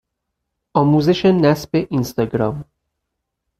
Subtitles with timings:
[0.73, 2.65] آموزش نصب اینستاگرام